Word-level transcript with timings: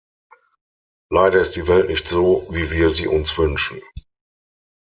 Leider 1.11 1.37
ist 1.39 1.55
die 1.57 1.67
Welt 1.67 1.87
nicht 1.87 2.07
so, 2.07 2.47
wie 2.49 2.71
wir 2.71 2.89
sie 2.89 3.05
uns 3.05 3.37
wünschen. 3.37 3.79